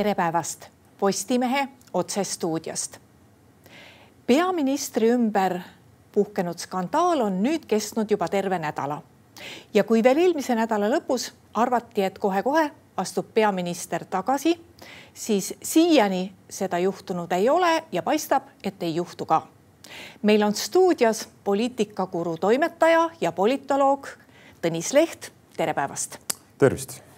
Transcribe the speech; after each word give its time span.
tere 0.00 0.14
päevast 0.14 0.64
Postimehe 0.98 1.68
otsestuudiost. 1.94 2.98
peaministri 4.26 5.10
ümber 5.10 5.58
puhkenud 6.12 6.58
skandaal 6.58 7.20
on 7.20 7.42
nüüd 7.42 7.66
kestnud 7.68 8.10
juba 8.10 8.28
terve 8.28 8.58
nädala. 8.58 9.02
ja 9.74 9.84
kui 9.84 10.02
veel 10.02 10.16
eelmise 10.16 10.54
nädala 10.54 10.88
lõpus 10.88 11.32
arvati, 11.54 12.02
et 12.02 12.18
kohe-kohe 12.18 12.70
astub 12.96 13.26
peaminister 13.34 14.04
tagasi, 14.04 14.54
siis 15.14 15.54
siiani 15.62 16.32
seda 16.48 16.78
juhtunud 16.78 17.32
ei 17.32 17.48
ole 17.48 17.84
ja 17.92 18.02
paistab, 18.02 18.48
et 18.64 18.82
ei 18.82 18.94
juhtu 18.94 19.26
ka. 19.26 19.46
meil 20.22 20.42
on 20.42 20.54
stuudios 20.54 21.28
poliitikakuru 21.44 22.36
toimetaja 22.36 23.10
ja 23.20 23.32
politoloog 23.32 24.08
Tõnis 24.62 24.92
Leht, 24.92 25.30
tere 25.56 25.74
päevast. 25.74 26.18
tervist. 26.58 27.09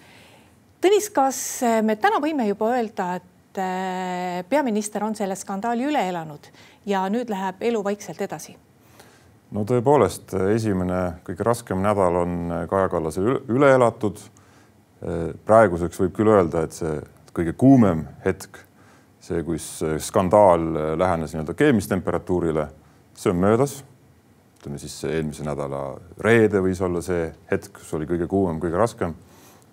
Tõnis, 0.83 1.05
kas 1.15 1.37
me 1.79 1.93
täna 1.95 2.17
võime 2.19 2.43
juba 2.43 2.73
öelda, 2.75 3.13
et 3.15 3.59
äh, 3.61 4.41
peaminister 4.51 5.05
on 5.05 5.13
selle 5.15 5.37
skandaali 5.39 5.85
üle 5.87 6.01
elanud 6.09 6.49
ja 6.89 7.05
nüüd 7.07 7.31
läheb 7.31 7.63
elu 7.63 7.79
vaikselt 7.85 8.19
edasi? 8.25 8.57
no 9.55 9.63
tõepoolest, 9.69 10.33
esimene 10.51 11.21
kõige 11.23 11.47
raskem 11.47 11.79
nädal 11.79 12.19
on 12.25 12.35
Kaja 12.67 12.89
Kallasel 12.91 13.29
üle 13.53 13.71
elatud. 13.77 14.19
praeguseks 15.45 15.99
võib 15.99 16.13
küll 16.17 16.33
öelda, 16.33 16.63
et 16.63 16.75
see 16.75 16.99
kõige 17.35 17.55
kuumem 17.59 18.03
hetk, 18.25 18.59
see, 19.23 19.39
kus 19.43 19.65
skandaal 20.03 20.67
lähenes 20.99 21.31
nii-öelda 21.31 21.55
keemistemperatuurile, 21.63 22.67
see 23.15 23.31
on 23.31 23.39
möödas. 23.39 23.83
ütleme 24.59 24.83
siis 24.83 24.99
eelmise 25.03 25.47
nädala 25.47 25.99
reede 26.19 26.59
võis 26.59 26.83
olla 26.83 27.01
see 27.01 27.31
hetk, 27.51 27.77
kus 27.79 27.93
oli 27.93 28.09
kõige 28.09 28.27
kuumem, 28.27 28.59
kõige 28.59 28.83
raskem 28.83 29.15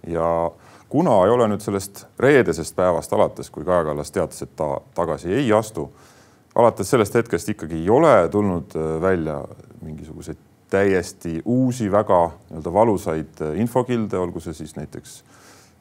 ja 0.07 0.51
kuna 0.91 1.21
ei 1.25 1.31
ole 1.31 1.47
nüüd 1.49 1.63
sellest 1.63 2.05
reedesest 2.19 2.77
päevast 2.77 3.13
alates, 3.13 3.51
kui 3.51 3.65
Kaja 3.65 3.85
Kallas 3.87 4.11
teatas, 4.11 4.43
et 4.43 4.57
ta 4.59 4.75
tagasi 4.95 5.33
ei 5.33 5.53
astu 5.55 5.89
alates 6.55 6.91
sellest 6.91 7.15
hetkest 7.15 7.49
ikkagi 7.55 7.79
ei 7.83 7.91
ole 7.91 8.29
tulnud 8.31 8.77
äh, 8.77 8.95
välja 9.03 9.45
mingisuguseid 9.83 10.39
täiesti 10.71 11.41
uusi, 11.45 11.91
väga 11.93 12.21
nii-öelda 12.49 12.73
valusaid 12.73 13.43
äh, 13.43 13.61
infokilde, 13.63 14.19
olgu 14.19 14.43
see 14.43 14.55
siis 14.55 14.75
näiteks 14.77 15.21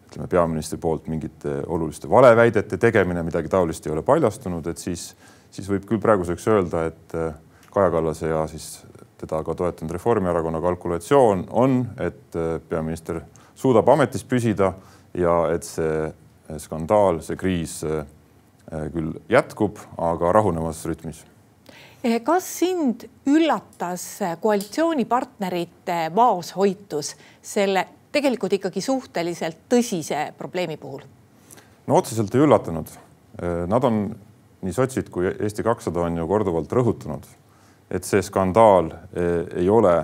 ütleme 0.09 0.27
peaministri 0.29 0.79
poolt 0.81 1.07
mingite 1.07 1.59
oluliste 1.67 2.09
valeväidete 2.09 2.77
tegemine, 2.77 3.23
midagi 3.23 3.49
taolist 3.49 3.85
ei 3.85 3.93
ole 3.93 4.01
paljastunud, 4.05 4.67
et 4.67 4.77
siis, 4.77 5.11
siis 5.51 5.69
võib 5.69 5.85
küll 5.89 6.01
praeguseks 6.01 6.47
öelda, 6.53 6.85
et 6.89 7.17
äh, 7.17 7.33
Kaja 7.73 7.91
Kallase 7.93 8.31
ja 8.31 8.45
siis 8.49 8.79
teda 9.19 9.43
ka 9.43 9.53
toetanud 9.53 9.91
Reformierakonna 9.93 10.61
kalkulatsioon 10.63 11.43
on, 11.51 11.81
et 11.99 12.37
peaminister 12.69 13.19
suudab 13.59 13.89
ametis 13.91 14.23
püsida 14.23 14.71
ja 15.13 15.35
et 15.53 15.63
see 15.63 16.59
skandaal, 16.59 17.21
see 17.25 17.37
kriis 17.37 17.83
Äh, 18.69 18.85
küll 18.93 19.15
jätkub, 19.29 19.79
aga 19.97 20.29
rahunevas 20.35 20.83
rütmis. 20.85 21.23
Eh, 22.03 22.19
kas 22.21 22.45
sind 22.59 23.07
üllatas 23.25 24.03
koalitsioonipartnerite 24.43 26.11
vaoshoitus 26.13 27.15
selle 27.41 27.87
tegelikult 28.13 28.53
ikkagi 28.59 28.83
suhteliselt 28.85 29.65
tõsise 29.71 30.27
probleemi 30.37 30.77
puhul? 30.77 31.01
no 31.89 31.97
otseselt 31.97 32.35
ei 32.37 32.45
üllatanud. 32.45 32.91
Nad 33.71 33.85
on, 33.87 33.97
nii 34.61 34.73
sotsid 34.75 35.09
kui 35.09 35.31
Eesti 35.31 35.65
kakssada 35.65 36.03
on 36.05 36.19
ju 36.19 36.27
korduvalt 36.29 36.73
rõhutanud, 36.77 37.25
et 37.89 38.05
see 38.05 38.21
skandaal 38.21 38.91
ei 39.57 39.65
ole 39.73 39.95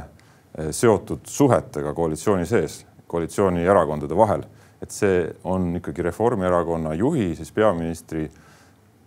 seotud 0.74 1.28
suhetega 1.30 1.94
koalitsiooni 1.94 2.48
sees, 2.50 2.80
koalitsioonierakondade 3.12 4.18
vahel, 4.18 4.48
et 4.86 4.94
see 4.94 5.22
on 5.50 5.72
ikkagi 5.80 6.06
Reformierakonna 6.06 6.94
juhi, 6.94 7.32
siis 7.36 7.52
peaministri 7.52 8.28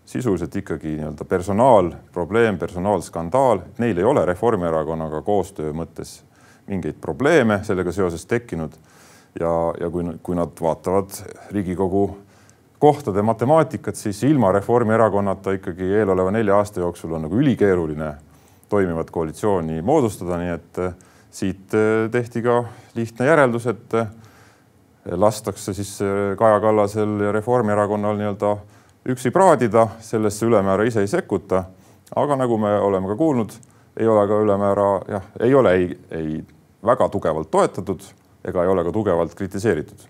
sisuliselt 0.08 0.56
ikkagi 0.56 0.96
nii-öelda 0.96 1.24
personaalprobleem, 1.28 2.58
personaalskandaal, 2.58 3.60
neil 3.78 3.98
ei 3.98 4.06
ole 4.08 4.24
Reformierakonnaga 4.26 5.22
koostöö 5.22 5.74
mõttes 5.76 6.22
mingeid 6.68 6.96
probleeme 7.00 7.60
sellega 7.64 7.92
seoses 7.92 8.26
tekkinud. 8.26 8.72
ja, 9.40 9.50
ja 9.80 9.90
kui, 9.90 10.04
kui 10.22 10.34
nad 10.34 10.50
vaatavad 10.60 11.12
Riigikogu 11.52 12.18
kohtade 12.78 13.22
matemaatikat, 13.22 13.96
siis 13.96 14.22
ilma 14.24 14.52
Reformierakonnata 14.52 15.52
ikkagi 15.58 15.92
eeloleva 15.94 16.30
nelja 16.30 16.56
aasta 16.56 16.80
jooksul 16.80 17.12
on 17.12 17.26
nagu 17.26 17.36
ülikeeruline 17.38 18.14
toimivat 18.68 19.10
koalitsiooni 19.10 19.82
moodustada, 19.82 20.38
nii 20.40 20.54
et 20.54 20.80
eh, 20.84 20.94
siit 21.30 21.74
eh, 21.74 22.08
tehti 22.10 22.42
ka 22.42 22.62
lihtne 22.96 23.28
järeldus, 23.28 23.66
et 23.66 23.94
eh, 23.94 24.08
lastakse 25.16 25.74
siis 25.74 25.98
Kaja 26.38 26.60
Kallasel 26.60 27.20
ja 27.20 27.32
Reformierakonnal 27.32 28.16
nii-öelda 28.18 28.56
üksi 29.08 29.30
praadida, 29.30 29.86
sellesse 30.00 30.46
ülemäära 30.46 30.84
ise 30.84 31.00
ei 31.00 31.08
sekkuta. 31.08 31.64
aga 32.16 32.36
nagu 32.36 32.58
me 32.58 32.78
oleme 32.80 33.08
ka 33.08 33.16
kuulnud, 33.16 33.52
ei 33.96 34.08
ole 34.08 34.28
ka 34.28 34.40
ülemäära 34.40 34.88
jah, 35.08 35.22
ei 35.40 35.54
ole 35.54 35.72
ei, 35.74 35.98
ei 36.10 36.44
väga 36.84 37.08
tugevalt 37.08 37.50
toetatud 37.50 38.02
ega 38.44 38.62
ei 38.62 38.68
ole 38.68 38.84
ka 38.84 38.92
tugevalt 38.92 39.34
kritiseeritud 39.34 40.06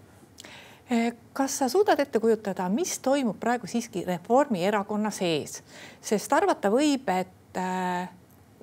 eh, 0.90 1.12
kas 1.32 1.58
sa 1.58 1.68
suudad 1.68 2.00
ette 2.00 2.20
kujutada, 2.20 2.68
mis 2.68 2.98
toimub 2.98 3.38
praegu 3.40 3.66
siiski 3.66 4.04
Reformierakonna 4.06 5.10
sees, 5.10 5.62
sest 6.00 6.32
arvata 6.32 6.70
võib, 6.72 7.08
et 7.08 7.60
eh, 7.60 8.08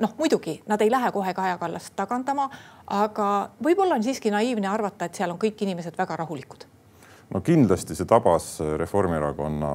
noh, 0.02 0.16
muidugi 0.18 0.60
nad 0.70 0.82
ei 0.82 0.92
lähe 0.92 1.12
kohe 1.12 1.34
Kaja 1.34 1.58
Kallast 1.58 1.96
tagandama, 1.96 2.50
aga 2.88 3.50
võib-olla 3.64 3.98
on 3.98 4.04
siiski 4.04 4.32
naiivne 4.32 4.68
arvata, 4.68 5.06
et 5.06 5.16
seal 5.16 5.32
on 5.34 5.42
kõik 5.42 5.62
inimesed 5.66 5.98
väga 5.98 6.22
rahulikud 6.22 6.68
no 7.34 7.42
kindlasti 7.42 7.96
see 7.98 8.08
tabas 8.10 8.60
Reformierakonna 8.78 9.72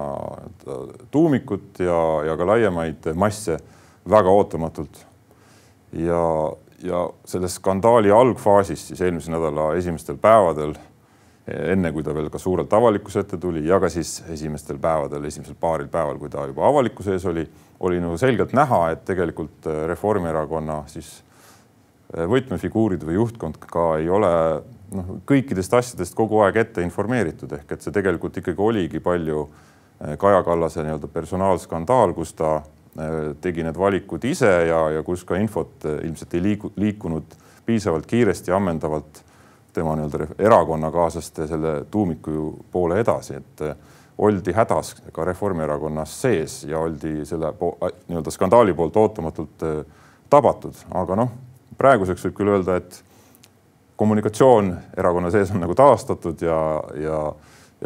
tuumikut 1.10 1.82
ja, 1.82 2.00
ja 2.28 2.37
ka 2.38 2.47
laiemaid 2.47 3.10
masse 3.19 3.59
väga 4.10 4.31
ootamatult. 4.31 5.06
ja, 5.93 6.53
ja 6.82 7.09
selles 7.25 7.59
skandaali 7.59 8.10
algfaasis 8.10 8.88
siis 8.88 9.00
eelmise 9.00 9.31
nädala 9.31 9.75
esimestel 9.77 10.16
päevadel, 10.16 10.75
enne 11.50 11.91
kui 11.92 12.04
ta 12.06 12.15
veel 12.15 12.31
ka 12.31 12.38
suurelt 12.38 12.72
avalikkuse 12.72 13.25
ette 13.25 13.38
tuli 13.38 13.66
ja 13.66 13.81
ka 13.81 13.88
siis 13.88 14.22
esimestel 14.31 14.78
päevadel, 14.78 15.25
esimesel 15.25 15.56
paaril 15.60 15.88
päeval, 15.91 16.19
kui 16.19 16.31
ta 16.31 16.47
juba 16.47 16.69
avalikkuse 16.69 17.16
ees 17.16 17.27
oli, 17.27 17.44
oli 17.81 17.98
nagu 18.00 18.16
selgelt 18.19 18.54
näha, 18.54 18.91
et 18.94 19.04
tegelikult 19.04 19.66
Reformierakonna 19.91 20.84
siis 20.87 21.10
võtmefiguurid 22.10 23.04
või 23.06 23.19
juhtkond 23.19 23.59
ka 23.71 23.94
ei 24.00 24.09
ole 24.10 24.31
noh, 24.97 25.16
kõikidest 25.28 25.75
asjadest 25.78 26.16
kogu 26.19 26.41
aeg 26.44 26.59
ette 26.65 26.82
informeeritud, 26.82 27.53
ehk 27.59 27.76
et 27.76 27.84
see 27.84 27.94
tegelikult 27.94 28.41
ikkagi 28.41 28.62
oligi 28.62 29.03
palju 29.03 29.44
eh, 29.47 30.16
Kaja 30.19 30.43
Kallase 30.47 30.84
nii-öelda 30.84 31.10
personaalskandaal, 31.12 32.15
kus 32.16 32.34
ta 32.38 32.56
eh, 32.59 33.32
tegi 33.43 33.66
need 33.66 33.78
valikud 33.78 34.25
ise 34.26 34.50
ja, 34.71 34.82
ja 34.97 35.04
kus 35.06 35.25
ka 35.28 35.38
infot 35.38 35.87
ilmselt 35.93 36.34
ei 36.34 36.44
liigu, 36.48 36.72
liikunud 36.81 37.38
piisavalt 37.66 38.09
kiiresti 38.10 38.50
ja 38.50 38.59
ammendavalt 38.59 39.22
tema 39.75 39.94
nii-öelda 39.94 40.32
erakonnakaaslaste 40.42 41.47
selle 41.47 41.77
tuumiku 41.91 42.56
poole 42.72 42.98
edasi, 43.04 43.38
et 43.38 43.62
oldi 44.21 44.53
hädas 44.53 44.97
ka 45.15 45.25
Reformierakonnas 45.25 46.16
sees 46.25 46.56
ja 46.66 46.82
oldi 46.82 47.22
selle 47.25 47.53
nii-öelda 47.54 48.34
skandaali 48.34 48.75
poolt 48.75 48.98
ootamatult 48.98 49.62
tabatud, 50.31 50.75
aga 50.98 51.16
noh, 51.22 51.31
praeguseks 51.81 52.29
võib 52.29 52.37
küll 52.37 52.53
öelda, 52.53 52.77
et 52.81 53.01
kommunikatsioon 54.01 54.75
erakonna 54.97 55.31
sees 55.33 55.51
on 55.53 55.61
nagu 55.65 55.75
taastatud 55.77 56.41
ja, 56.45 56.59
ja 56.97 57.19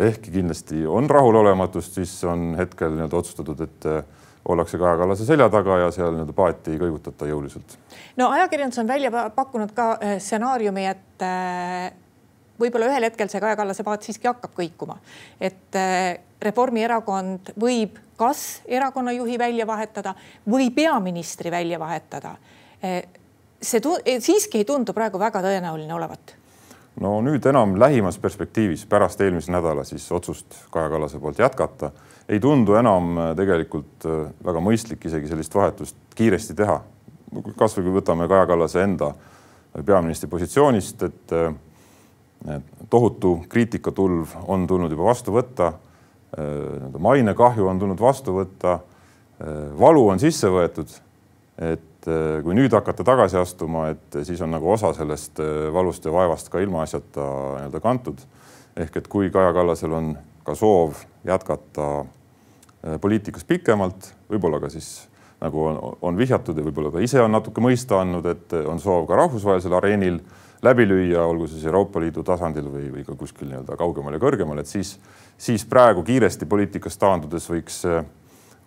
ehkki 0.09 0.35
kindlasti 0.35 0.85
on 0.87 1.11
rahulolematust, 1.11 1.99
siis 1.99 2.13
on 2.31 2.53
hetkel 2.59 2.95
nii-öelda 2.95 3.19
otsustatud, 3.19 3.65
et 3.67 3.89
eh, 3.91 4.05
ollakse 4.51 4.79
Kaja 4.79 4.99
Kallase 5.01 5.27
selja 5.27 5.49
taga 5.51 5.81
ja 5.85 5.91
seal 5.95 6.15
nii-öelda 6.15 6.37
paati 6.37 6.75
ei 6.75 6.81
kõigutata 6.83 7.27
jõuliselt. 7.31 7.77
no 8.21 8.31
ajakirjandus 8.37 8.79
on 8.83 8.91
välja 8.91 9.11
pakkunud 9.35 9.75
ka 9.75 9.89
eh, 10.01 10.17
stsenaariumi, 10.23 10.87
et 10.91 11.27
eh, 11.27 11.89
võib-olla 12.63 12.93
ühel 12.93 13.09
hetkel 13.09 13.31
see 13.31 13.43
Kaja 13.43 13.59
Kallase 13.59 13.87
paat 13.87 14.07
siiski 14.07 14.31
hakkab 14.31 14.55
kõikuma, 14.55 14.99
et 15.41 15.83
Reformierakond 16.45 17.55
võib 17.59 17.99
kas 18.21 18.63
erakonna 18.71 19.15
juhi 19.17 19.39
välja 19.39 19.67
vahetada 19.67 20.15
või 20.47 20.71
peaministri 20.75 21.51
välja 21.51 21.79
vahetada 21.83 22.37
see 23.65 24.21
siiski 24.21 24.63
ei 24.63 24.65
tundu 24.69 24.93
praegu 24.93 25.19
väga 25.19 25.43
tõenäoline 25.45 25.95
olevat 25.95 26.37
no 27.01 27.19
nüüd 27.25 27.47
enam 27.51 27.79
lähimas 27.81 28.19
perspektiivis 28.23 28.87
pärast 28.87 29.21
eelmise 29.21 29.53
nädala 29.53 29.85
siis 29.85 30.07
otsust 30.13 30.67
Kaja 30.71 30.91
Kallase 30.93 31.19
poolt 31.19 31.39
jätkata 31.39 31.91
ei 32.29 32.41
tundu 32.41 32.75
enam 32.75 33.19
äh, 33.19 33.31
tegelikult 33.37 34.07
äh, 34.09 34.27
väga 34.45 34.63
mõistlik 34.65 35.05
isegi 35.09 35.29
sellist 35.31 35.55
vahetust 35.55 35.97
kiiresti 36.17 36.57
teha. 36.57 36.81
kasvõi 37.59 37.85
kui 37.85 37.97
võtame 37.99 38.29
Kaja 38.31 38.47
Kallase 38.47 38.83
enda 38.83 39.13
peaministri 39.85 40.29
positsioonist, 40.31 41.03
et 41.03 41.35
äh, 41.35 42.61
tohutu 42.91 43.37
kriitikatulv 43.49 44.37
on 44.49 44.67
tulnud 44.67 44.93
juba 44.93 45.11
vastu 45.11 45.33
võtta. 45.33 45.73
mainekahju 46.99 47.67
on 47.71 47.79
tulnud 47.79 48.01
vastu 48.01 48.33
võtta. 48.35 48.79
valu 49.79 50.09
on 50.09 50.19
sisse 50.19 50.49
võetud. 50.51 50.91
et 51.59 51.94
et 52.05 52.13
äh, 52.13 52.43
kui 52.45 52.55
nüüd 52.57 52.73
hakata 52.75 53.05
tagasi 53.05 53.39
astuma, 53.41 53.89
et 53.95 54.19
siis 54.27 54.41
on 54.45 54.53
nagu 54.53 54.69
osa 54.75 54.93
sellest 54.97 55.41
äh, 55.41 55.73
valust 55.73 56.05
ja 56.05 56.13
vaevast 56.13 56.51
ka 56.53 56.61
ilmaasjata 56.61 57.25
nii-öelda 57.25 57.81
kantud. 57.81 58.21
ehk 58.77 58.97
et 58.97 59.09
kui 59.09 59.31
Kaja 59.31 59.53
Kallasel 59.55 59.93
on 59.93 60.17
ka 60.45 60.55
soov 60.55 60.99
jätkata 61.25 62.05
äh, 62.05 63.01
poliitikas 63.01 63.45
pikemalt, 63.45 64.13
võib-olla 64.29 64.61
ka 64.61 64.69
siis 64.69 65.09
nagu 65.41 65.65
on, 65.65 65.79
on 66.03 66.17
vihjatud 66.17 66.59
ja 66.59 66.65
võib-olla 66.65 66.93
ka 66.93 67.01
ise 67.01 67.23
on 67.23 67.33
natuke 67.33 67.61
mõista 67.61 68.01
andnud, 68.03 68.27
et 68.27 68.53
on 68.67 68.81
soov 68.81 69.07
ka 69.09 69.17
rahvusvahelisel 69.17 69.73
areenil 69.73 70.21
läbi 70.65 70.89
lüüa, 70.89 71.25
olgu 71.25 71.47
siis 71.49 71.65
Euroopa 71.65 72.01
Liidu 72.01 72.23
tasandil 72.25 72.69
või, 72.69 72.91
või 72.93 73.05
ka 73.05 73.17
kuskil 73.17 73.49
nii-öelda 73.49 73.77
kaugemal 73.81 74.17
ja 74.17 74.21
kõrgemal, 74.21 74.61
et 74.61 74.69
siis, 74.69 74.99
siis 75.39 75.65
praegu 75.65 76.05
kiiresti 76.05 76.47
poliitikast 76.49 77.01
taandudes 77.01 77.49
võiks, 77.49 77.83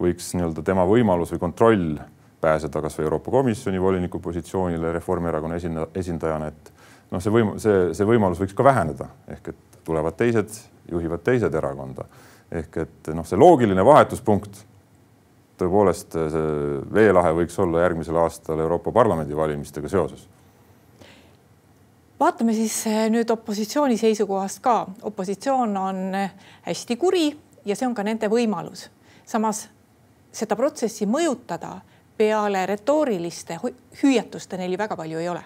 võiks 0.02 0.34
nii-öelda 0.38 0.66
tema 0.66 0.86
võimalus 0.90 1.34
või 1.34 1.42
kontroll 1.42 1.98
pääseda 2.42 2.82
kasvõi 2.82 3.08
Euroopa 3.08 3.32
Komisjoni 3.32 3.82
voliniku 3.82 4.20
positsioonile 4.20 4.92
Reformierakonna 4.94 5.58
esindajana, 5.96 6.48
et 6.48 6.72
noh, 7.12 7.22
see 7.24 7.34
võim-, 7.34 7.56
see, 7.62 7.92
see 7.98 8.08
võimalus 8.08 8.42
võiks 8.44 8.56
ka 8.58 8.66
väheneda 8.68 9.10
ehk 9.36 9.52
et 9.54 9.82
tulevad 9.88 10.18
teised, 10.20 10.54
juhivad 10.92 11.24
teised 11.26 11.54
erakonda 11.56 12.06
ehk 12.52 12.82
et 12.84 13.12
noh, 13.16 13.26
see 13.28 13.40
loogiline 13.40 13.86
vahetuspunkt 13.86 14.64
tõepoolest 15.58 16.14
see 16.14 16.48
veelahe 16.94 17.34
võiks 17.42 17.58
olla 17.64 17.86
järgmisel 17.88 18.20
aastal 18.22 18.60
Euroopa 18.62 18.94
Parlamendi 18.94 19.36
valimistega 19.36 19.90
seoses 19.90 20.28
vaatame 22.20 22.54
siis 22.54 22.76
eh, 22.88 23.08
nüüd 23.14 23.30
opositsiooni 23.30 23.98
seisukohast 23.98 24.62
ka. 24.64 24.86
opositsioon 25.02 25.78
on 25.78 26.16
eh, 26.16 26.32
hästi 26.66 26.98
kuri 26.98 27.28
ja 27.66 27.76
see 27.76 27.88
on 27.88 27.96
ka 27.96 28.04
nende 28.04 28.30
võimalus. 28.32 28.88
samas 29.26 29.68
seda 30.32 30.56
protsessi 30.56 31.06
mõjutada 31.06 31.80
peale 32.18 32.66
retooriliste 32.66 33.60
hüüatuste 34.02 34.58
neil 34.58 34.74
ju 34.74 34.80
väga 34.80 34.98
palju 34.98 35.20
ei 35.20 35.30
ole. 35.30 35.44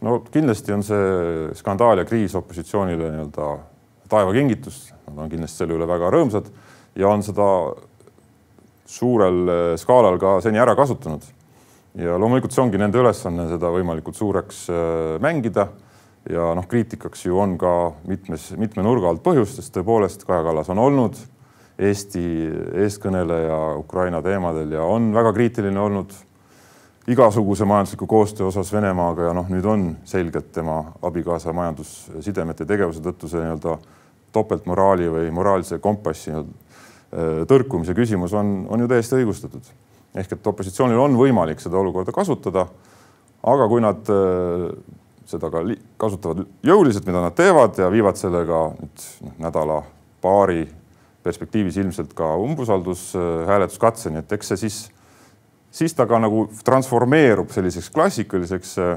no 0.00 0.18
kindlasti 0.32 0.72
on 0.74 0.82
see 0.82 1.54
skandaal 1.56 2.02
ja 2.02 2.04
kriis 2.04 2.34
opositsioonile 2.34 3.10
nii-öelda 3.10 3.48
taevakingitus, 4.10 4.92
nad 5.06 5.24
on 5.24 5.30
kindlasti 5.30 5.62
selle 5.62 5.78
üle 5.78 5.88
väga 5.88 6.10
rõõmsad 6.12 6.50
ja 7.00 7.08
on 7.08 7.22
seda 7.24 7.48
suurel 8.86 9.40
eh, 9.48 9.62
skaalal 9.80 10.18
ka 10.20 10.36
seni 10.44 10.60
ära 10.60 10.76
kasutanud. 10.76 11.22
ja 11.94 12.18
loomulikult 12.18 12.52
see 12.52 12.62
ongi 12.62 12.78
nende 12.78 12.98
ülesanne 12.98 13.48
seda 13.48 13.70
võimalikult 13.70 14.18
suureks 14.18 14.66
mängida 15.22 15.68
ja 16.30 16.50
noh, 16.56 16.66
kriitikaks 16.68 17.26
ju 17.26 17.38
on 17.38 17.58
ka 17.60 17.92
mitmes, 18.08 18.50
mitme 18.58 18.82
nurga 18.82 19.12
alt 19.12 19.22
põhjustest, 19.24 19.72
tõepoolest 19.76 20.24
Kaja 20.26 20.42
Kallas 20.46 20.70
on 20.72 20.80
olnud 20.80 21.18
Eesti 21.78 22.22
eestkõneleja 22.84 23.56
Ukraina 23.80 24.20
teemadel 24.22 24.76
ja 24.76 24.84
on 24.86 25.08
väga 25.14 25.32
kriitiline 25.34 25.80
olnud 25.80 26.12
igasuguse 27.10 27.64
majandusliku 27.64 28.06
koostöö 28.06 28.46
osas 28.46 28.72
Venemaaga 28.72 29.28
ja 29.28 29.32
noh, 29.36 29.48
nüüd 29.50 29.66
on 29.68 29.88
selgelt 30.08 30.52
tema 30.52 30.78
abikaasa 31.02 31.52
majandussidemete 31.52 32.64
tegevuse 32.64 33.02
tõttu 33.04 33.28
see 33.28 33.42
nii-öelda 33.42 33.76
topeltmoraali 34.32 35.10
või 35.12 35.32
moraalse 35.34 35.78
kompassi 35.82 36.32
äh, 36.32 36.46
tõrkumise 37.50 37.94
küsimus 37.94 38.32
on, 38.38 38.54
on 38.70 38.80
ju 38.84 38.88
täiesti 38.88 39.18
õigustatud. 39.20 39.66
ehk 40.14 40.32
et 40.32 40.46
opositsioonil 40.46 40.98
on 40.98 41.16
võimalik 41.18 41.60
seda 41.60 41.78
olukorda 41.78 42.12
kasutada. 42.12 42.66
aga 43.42 43.68
kui 43.68 43.80
nad 43.80 44.08
äh, 44.08 44.70
seda 45.26 45.50
ka 45.50 45.60
kasutavad 45.96 46.46
jõuliselt, 46.62 47.06
mida 47.06 47.20
nad 47.20 47.34
teevad 47.34 47.78
ja 47.78 47.90
viivad 47.90 48.16
sellega 48.16 48.68
nüüd 48.78 49.06
noh, 49.26 49.36
nädala-paari 49.38 50.66
perspektiivis 51.24 51.78
ilmselt 51.80 52.12
ka 52.16 52.34
umbusaldushääletuskatseni, 52.36 54.20
et 54.20 54.32
eks 54.36 54.52
see 54.52 54.62
siis, 54.66 54.78
siis 55.72 55.96
ta 55.96 56.06
ka 56.06 56.20
nagu 56.20 56.46
transformeerub 56.66 57.52
selliseks 57.54 57.90
klassikaliseks 57.94 58.76
äh, 58.84 58.96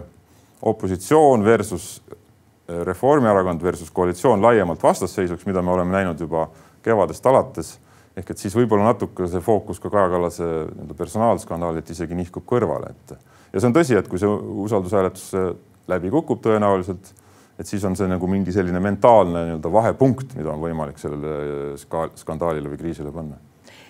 opositsioon 0.61 1.45
versus 1.45 1.89
äh, 2.11 2.81
Reformierakond 2.83 3.63
versus 3.63 3.91
koalitsioon 3.91 4.43
laiemalt 4.43 4.83
vastasseisuks, 4.83 5.45
mida 5.47 5.63
me 5.63 5.71
oleme 5.71 5.95
näinud 5.95 6.19
juba 6.19 6.49
kevadest 6.83 7.25
alates. 7.25 7.77
ehk 8.17 8.31
et 8.33 8.39
siis 8.41 8.55
võib-olla 8.57 8.87
natuke 8.87 9.27
see 9.29 9.41
fookus 9.45 9.77
ka 9.79 9.91
Kaja 9.93 10.09
Kallase 10.09 10.43
nii-öelda 10.43 10.95
personaalskandaalilt 10.97 11.89
isegi 11.93 12.15
nihkub 12.17 12.47
kõrvale, 12.49 12.89
et 12.89 13.13
ja 13.53 13.61
see 13.61 13.67
on 13.69 13.75
tõsi, 13.75 13.93
et 13.93 14.07
kui 14.09 14.17
see 14.17 14.29
usaldushääletus 14.65 15.27
läbi 15.87 16.09
kukub 16.09 16.41
tõenäoliselt, 16.41 17.11
et 17.57 17.67
siis 17.67 17.83
on 17.89 17.95
see 17.97 18.07
nagu 18.09 18.29
mingi 18.29 18.53
selline 18.53 18.79
mentaalne 18.83 19.43
nii-öelda 19.47 19.73
vahepunkt, 19.73 20.35
mida 20.37 20.53
on 20.53 20.61
võimalik 20.61 20.99
sellele 21.01 21.75
skandaalile 22.19 22.69
või 22.69 22.81
kriisile 22.81 23.13
panna. 23.13 23.39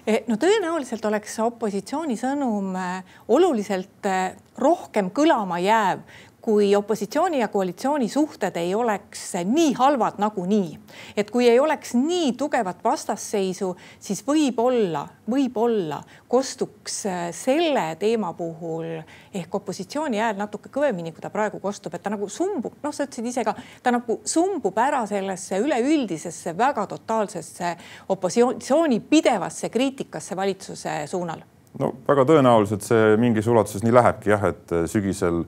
E, 0.07 0.21
no 0.31 0.37
tõenäoliselt 0.39 1.03
oleks 1.09 1.33
opositsiooni 1.43 2.15
sõnum 2.15 2.71
äh, 2.79 3.17
oluliselt 3.35 4.07
äh, 4.07 4.37
rohkem 4.55 5.09
kõlama 5.11 5.59
jääv, 5.59 6.05
kui 6.47 6.75
opositsiooni 6.75 7.39
ja 7.39 7.47
koalitsiooni 7.51 8.07
suhted 8.07 8.55
ei 8.55 8.75
oleks 8.75 9.33
nii 9.44 9.73
halvad 9.75 10.15
nagunii, 10.17 10.77
et 11.17 11.27
kui 11.31 11.49
ei 11.49 11.59
oleks 11.59 11.91
nii 11.99 12.29
tugevat 12.39 12.79
vastasseisu, 12.83 13.73
siis 13.99 14.21
võib-olla, 14.23 15.01
võib-olla 15.27 15.97
kostuks 16.31 17.01
äh, 17.11 17.25
selle 17.35 17.83
teema 17.99 18.31
puhul 18.38 19.01
ehk 19.35 19.59
opositsiooni 19.59 20.23
hääl 20.23 20.39
natuke 20.39 20.71
kõvemini, 20.71 21.11
kui 21.11 21.25
ta 21.25 21.33
praegu 21.35 21.59
kostub, 21.59 21.99
et 21.99 22.05
ta 22.05 22.15
nagu 22.15 22.31
sumbub, 22.31 22.79
noh, 22.79 22.95
sa 22.95 23.09
ütlesid 23.09 23.27
ise 23.27 23.43
ka, 23.43 23.57
ta 23.83 23.91
nagu 23.97 24.21
sumbub 24.23 24.79
ära 24.79 25.03
sellesse 25.11 25.59
üleüldisesse 25.67 26.55
väga 26.55 26.88
totaalsesse 26.95 27.75
opositsiooni 28.15 29.03
pidevasse 29.03 29.67
kriitikasse 29.67 30.39
valitsuse 30.39 31.01
suunal. 31.11 31.43
No 31.77 31.91
väga 32.07 32.23
tõenäoliselt 32.31 32.88
see 32.88 33.15
mingis 33.19 33.51
ulatuses 33.51 33.83
nii 33.83 34.00
lähebki 34.00 34.38
jah, 34.38 34.51
et 34.55 34.77
sügisel 34.88 35.43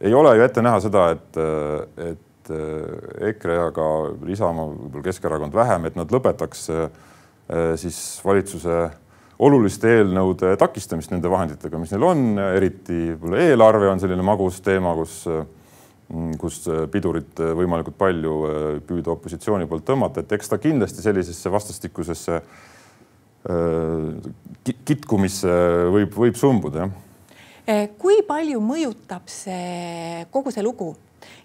ei 0.00 0.14
ole 0.14 0.36
ju 0.36 0.44
ette 0.44 0.62
näha 0.64 0.80
seda, 0.84 1.08
et, 1.14 1.38
et 2.10 2.52
äh, 2.52 3.30
EKRE 3.32 3.56
ja 3.56 3.66
ka 3.74 3.88
Isamaa, 4.32 4.68
võib-olla 4.72 5.08
Keskerakond 5.08 5.56
vähem, 5.56 5.88
et 5.88 5.98
nad 5.98 6.12
lõpetaks 6.12 6.68
äh, 6.74 6.86
siis 7.80 7.98
valitsuse 8.26 8.86
oluliste 9.46 9.90
eelnõude 9.98 10.54
takistamist 10.60 11.12
nende 11.12 11.30
vahenditega, 11.30 11.78
mis 11.80 11.92
neil 11.92 12.06
on, 12.08 12.24
eriti 12.56 13.12
võib-olla 13.12 13.42
eelarve 13.44 13.90
on 13.92 14.00
selline 14.00 14.24
magus 14.24 14.62
teema, 14.64 14.94
kus, 14.96 15.18
kus 16.40 16.62
pidurit 16.92 17.42
võimalikult 17.58 17.98
palju 18.00 18.38
püüda 18.88 19.12
opositsiooni 19.12 19.68
poolt 19.68 19.84
tõmmata, 19.88 20.24
et 20.24 20.32
eks 20.32 20.48
ta 20.48 20.58
kindlasti 20.62 21.04
sellisesse 21.04 21.52
vastastikusesse 21.52 22.40
kitkumisse 24.86 25.52
võib, 25.94 26.16
võib 26.16 26.38
sumbuda, 26.40 26.86
jah. 26.86 26.94
Eh, 26.96 27.05
kui 27.98 28.20
palju 28.26 28.60
mõjutab 28.62 29.26
see 29.30 30.26
kogu 30.30 30.52
see 30.54 30.62
lugu 30.62 30.92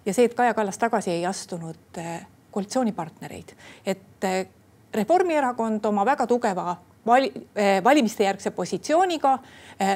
ja 0.06 0.13
see, 0.13 0.27
et 0.29 0.35
Kaja 0.38 0.53
Kallas 0.53 0.77
tagasi 0.77 1.12
ei 1.15 1.25
astunud 1.25 1.97
eh, 1.97 2.21
koalitsioonipartnereid, 2.51 3.54
et 3.85 4.28
eh, 4.30 4.47
Reformierakond 4.94 5.85
oma 5.87 6.04
väga 6.06 6.28
tugeva 6.28 6.75
vali, 7.07 7.30
valimiste 7.83 8.25
järgse 8.25 8.51
positsiooniga 8.51 9.37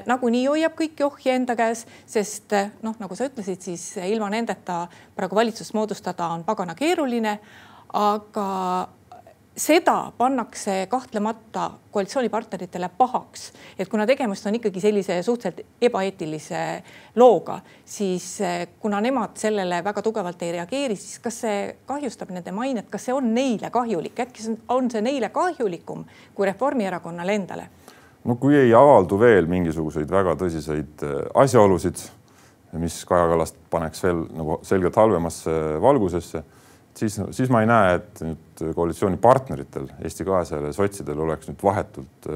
nagunii 0.08 0.46
hoiab 0.48 0.78
kõiki 0.80 1.04
ohje 1.04 1.34
enda 1.36 1.52
käes, 1.60 1.82
sest 2.08 2.56
noh, 2.82 2.96
nagu 3.02 3.18
sa 3.20 3.28
ütlesid, 3.28 3.60
siis 3.60 3.84
ilma 4.08 4.30
nendeta 4.32 4.86
praegu 5.18 5.36
valitsust 5.36 5.76
moodustada 5.76 6.30
on 6.32 6.46
pagana 6.48 6.78
keeruline. 6.80 7.40
aga 7.94 8.48
seda 9.56 10.12
pannakse 10.18 10.88
kahtlemata 10.90 11.72
koalitsioonipartneritele 11.92 12.90
pahaks, 12.98 13.54
et 13.80 13.90
kuna 13.90 14.06
tegemist 14.06 14.46
on 14.48 14.56
ikkagi 14.56 14.82
sellise 14.84 15.22
suhteliselt 15.24 15.66
ebaeetilise 15.82 16.64
looga, 17.16 17.60
siis 17.86 18.42
eh, 18.42 18.68
kuna 18.80 19.00
nemad 19.02 19.38
sellele 19.40 19.80
väga 19.84 20.02
tugevalt 20.04 20.44
ei 20.44 20.52
reageeri, 20.58 20.98
siis 21.00 21.20
kas 21.24 21.40
see 21.46 21.62
kahjustab 21.88 22.34
nende 22.36 22.52
mainet, 22.52 22.90
kas 22.92 23.08
see 23.08 23.16
on 23.16 23.32
neile 23.36 23.72
kahjulik, 23.72 24.20
äkki 24.26 24.58
on 24.76 24.92
see 24.92 25.04
neile 25.06 25.30
kahjulikum 25.36 26.04
kui 26.36 26.52
Reformierakonnale 26.52 27.40
endale? 27.40 27.70
no 28.26 28.36
kui 28.42 28.58
ei 28.58 28.74
avaldu 28.74 29.20
veel 29.22 29.48
mingisuguseid 29.48 30.12
väga 30.12 30.36
tõsiseid 30.42 31.08
eh, 31.08 31.18
asjaolusid, 31.46 32.04
mis 32.76 32.98
Kaja 33.08 33.30
Kallast 33.32 33.56
paneks 33.72 34.04
veel 34.04 34.26
nagu 34.36 34.60
selgelt 34.68 34.98
halvemasse 35.00 35.52
valgusesse 35.80 36.44
siis, 36.98 37.20
siis 37.32 37.50
ma 37.54 37.62
ei 37.64 37.70
näe, 37.70 37.96
et 38.00 38.22
nüüd 38.26 38.68
koalitsioonipartneritel 38.76 39.90
Eesti 40.04 40.28
kahesajal 40.28 40.70
ja 40.70 40.76
sotsidel 40.76 41.20
oleks 41.26 41.50
nüüd 41.50 41.64
vahetult 41.64 42.30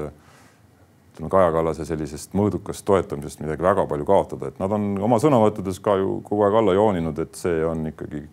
ütleme, 1.20 1.30
Kaja 1.30 1.52
Kallase 1.52 1.84
sellisest 1.84 2.34
mõõdukast 2.38 2.84
toetamisest 2.86 3.40
midagi 3.42 3.62
väga 3.62 3.86
palju 3.86 4.06
kaotada, 4.08 4.48
et 4.48 4.58
nad 4.60 4.72
on 4.72 4.94
oma 5.02 5.18
sõnavõttudes 5.20 5.80
ka 5.82 5.96
ju 6.00 6.20
kogu 6.24 6.44
aeg 6.46 6.54
alla 6.60 6.74
jooninud, 6.74 7.18
et 7.18 7.34
see 7.34 7.64
on 7.66 7.86
ikkagi 7.90 8.24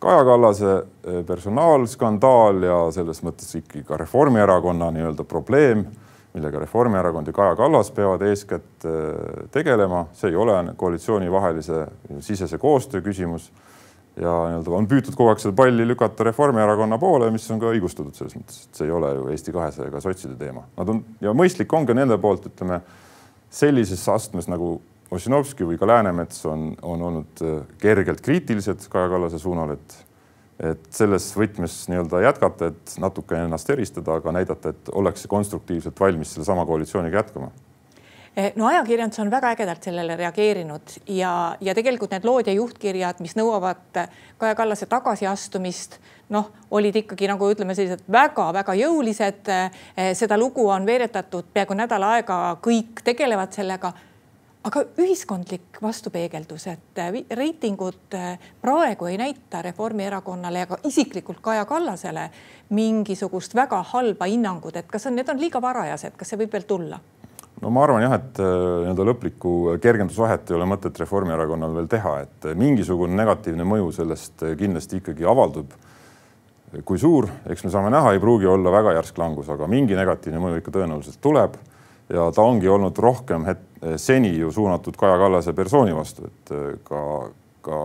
Kaja 0.00 0.24
Kallase 0.24 0.70
eh, 0.74 1.20
personaalskandaal 1.26 2.62
ja 2.64 2.78
selles 2.94 3.22
mõttes 3.22 3.50
ikkagi 3.58 3.84
ka 3.84 3.98
Reformierakonna 4.00 4.90
nii-öelda 4.96 5.26
probleem, 5.28 5.84
millega 6.34 6.62
Reformierakond 6.62 7.28
ja 7.28 7.34
Kaja 7.36 7.56
Kallas 7.58 7.90
peavad 7.92 8.22
eeskätt 8.24 8.86
eh, 8.88 9.48
tegelema, 9.52 10.06
see 10.16 10.32
ei 10.32 10.38
ole 10.40 10.62
koalitsiooni 10.76 11.30
vahelise 11.30 11.86
sisese 12.24 12.58
koostöö 12.58 13.04
küsimus 13.04 13.50
ja 14.16 14.32
nii-öelda 14.50 14.74
on 14.74 14.88
püütud 14.90 15.14
kogu 15.16 15.30
aeg 15.32 15.42
seda 15.42 15.54
palli 15.56 15.86
lükata 15.86 16.26
Reformierakonna 16.26 16.98
poole, 17.00 17.30
mis 17.34 17.46
on 17.52 17.60
ka 17.62 17.70
õigustatud 17.70 18.16
selles 18.16 18.36
mõttes, 18.38 18.64
et 18.66 18.80
see 18.80 18.88
ei 18.88 18.94
ole 18.94 19.12
ju 19.14 19.28
Eesti 19.34 19.54
kahesaja 19.54 19.88
ega 19.90 20.02
sotside 20.02 20.36
teema. 20.40 20.66
Nad 20.78 20.92
on 20.92 21.02
ja 21.22 21.34
mõistlik 21.36 21.72
on 21.76 21.86
ka 21.88 21.96
nende 21.96 22.18
poolt, 22.20 22.50
ütleme 22.50 22.80
sellises 23.50 24.06
astmes 24.10 24.50
nagu 24.50 24.78
Ossinovski 25.10 25.66
või 25.66 25.78
ka 25.78 25.88
Läänemets 25.90 26.44
on, 26.46 26.68
on 26.86 27.00
olnud 27.08 27.40
äh, 27.42 27.56
kergelt 27.82 28.20
kriitilised 28.22 28.86
Kaja 28.92 29.10
Kallase 29.10 29.42
suunal, 29.42 29.74
et 29.78 29.98
et 30.60 30.90
selles 30.92 31.30
võtmes 31.32 31.72
nii-öelda 31.88 32.18
jätkata, 32.20 32.66
et 32.68 32.90
natuke 33.00 33.38
ennast 33.38 33.70
eristada, 33.72 34.18
aga 34.20 34.34
näidata, 34.36 34.74
et 34.74 34.90
ollakse 34.92 35.28
konstruktiivselt 35.28 35.96
valmis 36.00 36.34
sellesama 36.34 36.66
koalitsiooniga 36.68 37.22
jätkama 37.22 37.48
no 38.56 38.66
ajakirjandus 38.66 39.18
on 39.18 39.30
väga 39.30 39.50
ägedalt 39.54 39.82
sellele 39.82 40.16
reageerinud 40.16 40.94
ja, 41.06 41.56
ja 41.60 41.74
tegelikult 41.74 42.12
need 42.14 42.24
lood 42.24 42.46
ja 42.46 42.54
juhtkirjad, 42.54 43.18
mis 43.20 43.34
nõuavad 43.36 44.04
Kaja 44.38 44.54
Kallase 44.54 44.86
tagasiastumist, 44.86 45.98
noh, 46.30 46.50
olid 46.70 46.96
ikkagi 47.02 47.28
nagu 47.30 47.48
ütleme, 47.50 47.74
sellised 47.74 48.06
väga-väga 48.12 48.76
jõulised. 48.78 49.50
Eh, 49.50 50.12
seda 50.16 50.38
lugu 50.38 50.68
on 50.70 50.86
veeretatud 50.86 51.50
peaaegu 51.52 51.76
nädal 51.76 52.06
aega, 52.12 52.38
kõik 52.62 53.04
tegelevad 53.04 53.52
sellega. 53.56 53.92
aga 54.64 54.82
ühiskondlik 55.00 55.78
vastupeegeldus, 55.82 56.66
et 56.66 56.98
reitingud 57.30 58.14
eh, 58.14 58.38
praegu 58.60 59.06
ei 59.06 59.16
näita 59.16 59.62
Reformierakonnale 59.62 60.62
ega 60.62 60.78
isiklikult 60.84 61.40
Kaja 61.40 61.64
Kallasele 61.64 62.30
mingisugust 62.68 63.54
väga 63.54 63.82
halba 63.82 64.26
hinnangut, 64.26 64.76
et 64.76 64.86
kas 64.86 65.06
on, 65.06 65.16
need 65.16 65.28
on 65.28 65.40
liiga 65.40 65.62
varajased, 65.62 66.12
kas 66.16 66.28
see 66.28 66.38
võib 66.44 66.52
veel 66.52 66.68
tulla? 66.68 67.00
No 67.60 67.70
ma 67.70 67.84
arvan 67.84 68.04
jah, 68.04 68.16
et 68.16 68.40
äh, 68.40 68.50
nii-öelda 68.84 69.06
lõplikku 69.10 69.54
kergendusvahet 69.82 70.50
ei 70.50 70.56
ole 70.56 70.68
mõtet 70.70 70.98
Reformierakonnal 71.02 71.74
veel 71.76 71.88
teha, 71.92 72.14
et 72.24 72.48
äh, 72.48 72.56
mingisugune 72.58 73.16
negatiivne 73.18 73.66
mõju 73.68 73.90
sellest 74.00 74.44
äh, 74.46 74.56
kindlasti 74.58 75.00
ikkagi 75.00 75.28
avaldub. 75.28 75.72
kui 76.86 77.00
suur, 77.02 77.26
eks 77.50 77.64
me 77.66 77.70
saame 77.74 77.88
näha, 77.90 78.12
ei 78.14 78.20
pruugi 78.22 78.46
olla 78.46 78.70
väga 78.70 78.92
järsk 78.94 79.16
langus, 79.18 79.48
aga 79.50 79.66
mingi 79.66 79.96
negatiivne 79.98 80.38
mõju 80.38 80.60
ikka 80.60 80.70
tõenäoliselt 80.76 81.18
tuleb. 81.20 81.56
ja 82.08 82.30
ta 82.34 82.42
ongi 82.42 82.68
olnud 82.68 82.98
rohkem 82.98 83.44
seni 83.96 84.36
ju 84.38 84.52
suunatud 84.52 84.96
Kaja 84.96 85.18
Kallase 85.18 85.52
persooni 85.52 85.94
vastu, 85.94 86.26
et 86.26 86.52
ka, 86.84 87.02
ka, 87.62 87.78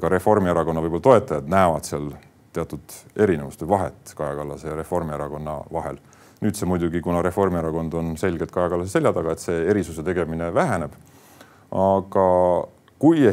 ka 0.00 0.08
Reformierakonna 0.08 0.82
võib-olla 0.82 1.02
toetajad 1.02 1.50
näevad 1.50 1.84
seal 1.84 2.10
teatud 2.52 2.94
erinevust 3.16 3.62
või 3.62 3.68
vahet 3.74 4.14
Kaja 4.14 4.34
Kallase 4.38 4.70
ja 4.70 4.78
Reformierakonna 4.78 5.60
vahel 5.72 5.98
nüüd 6.44 6.58
see 6.58 6.68
muidugi, 6.70 7.00
kuna 7.02 7.22
Reformierakond 7.24 7.94
on 7.98 8.16
selgelt 8.20 8.52
Kaja 8.54 8.70
Kallase 8.72 8.94
selja 8.94 9.12
taga, 9.14 9.34
et 9.34 9.42
see 9.42 9.62
erisuse 9.70 10.04
tegemine 10.06 10.52
väheneb. 10.54 10.94
aga 11.68 12.26
kui 12.98 13.26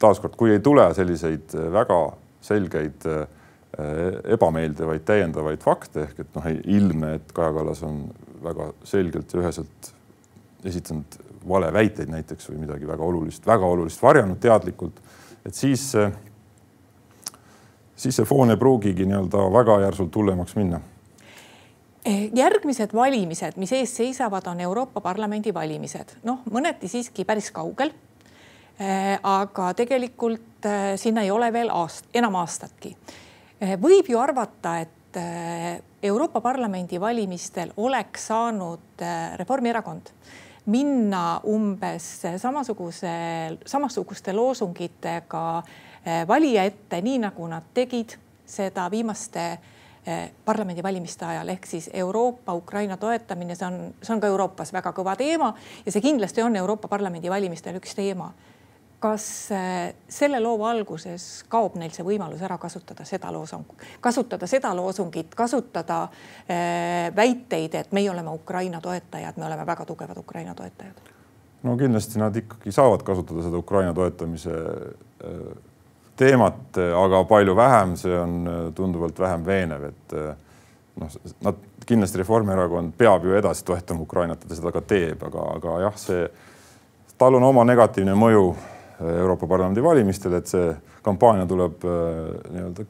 taaskord, 0.00 0.36
kui 0.38 0.54
ei 0.54 0.60
tule 0.64 0.86
selliseid 0.94 1.52
väga 1.74 1.98
selgeid 2.42 3.04
ebameeldivaid 4.36 5.04
täiendavaid 5.08 5.62
fakte 5.64 6.06
ehk 6.06 6.22
et 6.24 6.34
noh, 6.36 6.48
ilmne, 6.76 7.14
et 7.18 7.34
Kaja 7.34 7.52
Kallas 7.56 7.82
on 7.88 8.04
väga 8.44 8.70
selgelt 8.84 9.32
ja 9.32 9.40
üheselt 9.40 9.92
esitanud 10.64 11.18
valeväiteid 11.48 12.10
näiteks 12.12 12.50
või 12.50 12.62
midagi 12.66 12.86
väga 12.86 13.04
olulist, 13.04 13.46
väga 13.46 13.66
olulist 13.66 14.02
varjanud 14.02 14.38
teadlikult, 14.42 15.00
et 15.46 15.56
siis, 15.58 15.88
siis 17.96 18.16
see 18.20 18.28
foon 18.28 18.54
ei 18.54 18.60
pruugigi 18.60 19.08
nii-öelda 19.08 19.48
väga 19.56 19.80
järsult 19.88 20.20
hullemaks 20.20 20.56
minna 20.60 20.82
järgmised 22.34 22.94
valimised, 22.94 23.56
mis 23.56 23.72
ees 23.72 23.96
seisavad, 23.96 24.46
on 24.46 24.60
Euroopa 24.60 25.00
Parlamendi 25.00 25.54
valimised, 25.54 26.16
noh, 26.26 26.42
mõneti 26.50 26.90
siiski 26.90 27.24
päris 27.24 27.50
kaugel. 27.54 27.92
Eh, 28.82 29.18
aga 29.22 29.72
tegelikult 29.78 30.66
eh, 30.66 30.94
sinna 30.98 31.22
ei 31.22 31.30
ole 31.30 31.52
veel 31.52 31.70
aast-, 31.70 32.08
enam 32.14 32.34
aastatki. 32.40 32.96
võib 33.78 34.08
ju 34.10 34.18
arvata, 34.18 34.80
et 34.80 35.16
Euroopa 36.02 36.40
Parlamendi 36.40 36.98
valimistel 37.00 37.70
oleks 37.76 38.26
saanud 38.26 39.04
Reformierakond 39.36 40.08
minna 40.66 41.40
umbes 41.46 42.06
samasuguse, 42.40 43.12
samasuguste 43.66 44.32
loosungitega 44.32 45.44
valija 46.26 46.64
ette, 46.64 47.00
nii 47.02 47.20
nagu 47.22 47.46
nad 47.46 47.68
tegid 47.74 48.16
seda 48.46 48.88
viimaste 48.90 49.44
Eh, 49.52 49.81
parlamendivalimiste 50.44 51.24
ajal 51.24 51.48
ehk 51.48 51.66
siis 51.66 51.90
Euroopa 51.94 52.54
Ukraina 52.54 52.96
toetamine, 52.96 53.54
see 53.54 53.66
on, 53.66 53.76
see 54.02 54.14
on 54.14 54.20
ka 54.20 54.26
Euroopas 54.26 54.72
väga 54.74 54.90
kõva 54.96 55.14
teema 55.18 55.52
ja 55.86 55.92
see 55.94 56.02
kindlasti 56.02 56.42
on 56.42 56.56
Euroopa 56.58 56.90
Parlamendi 56.90 57.30
valimistel 57.30 57.78
üks 57.78 57.94
teema. 57.94 58.32
kas 59.02 59.50
eh, 59.50 59.94
selle 60.08 60.38
loo 60.40 60.58
valguses 60.58 61.44
kaob 61.50 61.74
neil 61.74 61.90
see 61.90 62.04
võimalus 62.06 62.42
ära 62.42 62.58
kasutada 62.58 63.04
seda 63.04 63.32
loosung, 63.34 63.64
kasutada 64.00 64.46
seda 64.46 64.70
loosungit, 64.78 65.34
kasutada 65.34 66.02
äh, 66.02 67.10
väiteid, 67.16 67.74
et 67.74 67.92
meie 67.92 68.10
oleme 68.10 68.30
Ukraina 68.30 68.80
toetajad, 68.80 69.38
me 69.38 69.46
oleme 69.46 69.66
väga 69.66 69.86
tugevad 69.86 70.18
Ukraina 70.18 70.54
toetajad? 70.54 71.02
no 71.62 71.76
kindlasti 71.76 72.18
nad 72.18 72.36
ikkagi 72.36 72.72
saavad 72.72 73.02
kasutada 73.02 73.42
seda 73.42 73.58
Ukraina 73.58 73.94
toetamise 73.94 74.54
teemat, 76.16 76.76
aga 76.76 77.24
palju 77.24 77.56
vähem, 77.56 77.96
see 77.96 78.18
on 78.18 78.46
äh, 78.46 78.72
tunduvalt 78.74 79.18
vähem 79.20 79.46
veenev, 79.46 79.84
et 79.88 80.16
äh, 80.16 80.34
noh, 81.00 81.16
nad 81.44 81.62
kindlasti 81.86 82.20
Reformierakond 82.20 82.94
peab 82.98 83.24
ju 83.24 83.34
edasi 83.36 83.64
toetama 83.64 84.04
Ukrainat 84.04 84.44
ja 84.44 84.50
ta 84.50 84.58
seda 84.58 84.72
ka 84.74 84.84
teeb, 84.86 85.22
aga, 85.26 85.48
aga 85.56 85.78
jah, 85.86 85.98
see, 85.98 86.26
tal 87.18 87.38
on 87.38 87.48
oma 87.48 87.64
negatiivne 87.68 88.14
mõju 88.18 88.46
Euroopa 89.02 89.48
Parlamendi 89.50 89.82
valimistel, 89.82 90.36
et 90.38 90.46
see 90.46 90.68
kampaania 91.02 91.46
tuleb 91.50 91.82
nii-öelda 91.82 92.84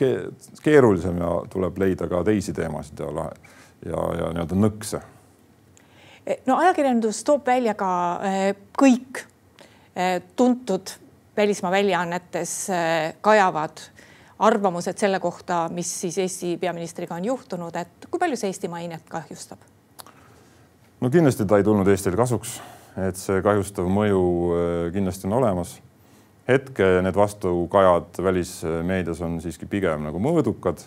keerulisem 0.60 1.22
ja 1.22 1.30
tuleb 1.48 1.78
leida 1.80 2.08
ka 2.10 2.20
teisi 2.26 2.52
teemasid 2.52 3.00
ja 3.00 3.08
lahe 3.16 3.30
ja, 3.86 4.02
ja 4.18 4.32
nii-öelda 4.34 4.58
nõkse. 4.60 5.00
no 6.46 6.58
ajakirjandus 6.60 7.22
toob 7.24 7.46
välja 7.48 7.72
ka 7.78 7.92
kõik 8.76 9.22
tuntud 10.36 10.92
välismaa 11.36 11.70
väljaannetes 11.70 12.70
äh, 12.70 13.14
kajavad 13.20 13.84
arvamused 14.38 14.98
selle 14.98 15.20
kohta, 15.20 15.68
mis 15.72 16.00
siis 16.00 16.18
Eesti 16.18 16.56
peaministriga 16.60 17.14
on 17.14 17.24
juhtunud, 17.24 17.76
et 17.78 18.08
kui 18.10 18.20
palju 18.20 18.36
see 18.36 18.50
Eesti 18.50 18.68
mainet 18.68 19.04
kahjustab? 19.10 19.60
no 21.00 21.10
kindlasti 21.10 21.46
ta 21.46 21.58
ei 21.58 21.66
tulnud 21.66 21.88
Eestile 21.88 22.18
kasuks, 22.18 22.58
et 23.06 23.18
see 23.18 23.42
kahjustav 23.42 23.88
mõju 23.90 24.24
äh, 24.56 24.90
kindlasti 24.94 25.28
on 25.30 25.38
olemas. 25.40 25.78
hetke 26.48 26.86
need 27.02 27.14
vastukajad 27.16 28.18
välismeedias 28.22 29.20
on 29.22 29.40
siiski 29.40 29.66
pigem 29.66 30.02
nagu 30.08 30.18
mõõdukad. 30.18 30.82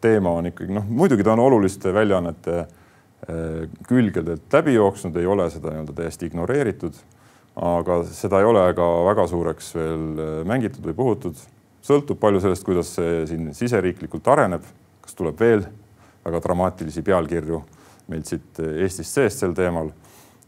teema 0.00 0.30
on 0.30 0.46
ikkagi 0.46 0.72
noh, 0.72 0.84
muidugi 0.88 1.24
ta 1.24 1.32
on 1.32 1.40
oluliste 1.40 1.94
väljaannete 1.94 2.58
äh, 2.58 2.68
külgedelt 3.88 4.52
läbi 4.52 4.74
jooksnud, 4.74 5.16
ei 5.16 5.26
ole 5.26 5.50
seda 5.50 5.70
nii-öelda 5.70 5.92
täiesti 5.92 6.26
ignoreeritud 6.26 6.94
aga 7.56 8.00
seda 8.08 8.40
ei 8.40 8.48
ole 8.48 8.64
ka 8.76 8.86
väga 9.10 9.26
suureks 9.28 9.74
veel 9.76 10.04
äh, 10.16 10.30
mängitud 10.48 10.84
või 10.88 10.96
puhutud. 10.96 11.36
sõltub 11.82 12.18
palju 12.18 12.40
sellest, 12.40 12.64
kuidas 12.64 12.94
see 12.94 13.26
siin 13.26 13.50
siseriiklikult 13.54 14.28
areneb, 14.30 14.62
kas 15.02 15.16
tuleb 15.18 15.40
veel 15.40 15.64
väga 16.24 16.40
dramaatilisi 16.40 17.02
pealkirju 17.02 17.62
meilt 18.08 18.30
siit 18.30 18.60
äh, 18.60 18.78
Eestist 18.84 19.12
seest 19.12 19.42
sel 19.42 19.52
teemal. 19.54 19.92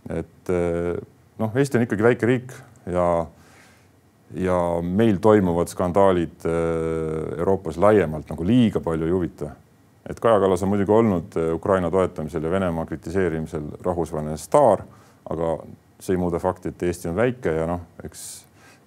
et 0.08 0.52
äh, 0.52 0.96
noh, 1.38 1.56
Eesti 1.56 1.78
on 1.78 1.84
ikkagi 1.84 2.08
väike 2.08 2.26
riik 2.26 2.54
ja 2.86 3.26
ja 4.34 4.56
meil 4.82 5.20
toimuvad 5.22 5.68
skandaalid 5.70 6.42
Euroopas 7.38 7.76
laiemalt 7.78 8.26
nagu 8.32 8.42
liiga 8.42 8.80
palju 8.82 9.06
ei 9.06 9.12
huvita. 9.12 9.50
et 10.08 10.20
Kaja 10.20 10.40
Kallas 10.40 10.62
on 10.62 10.72
muidugi 10.72 10.90
olnud 10.92 11.36
Ukraina 11.52 11.90
toetamisel 11.90 12.42
ja 12.42 12.50
Venemaa 12.50 12.86
kritiseerimisel 12.86 13.68
rahvusvaheline 13.84 14.36
staar, 14.40 14.82
aga 15.30 15.58
see 16.00 16.14
ei 16.14 16.20
muuda 16.20 16.40
fakti, 16.42 16.72
et 16.72 16.82
Eesti 16.82 17.08
on 17.08 17.16
väike 17.16 17.52
ja 17.54 17.66
noh, 17.68 17.84
eks 18.04 18.24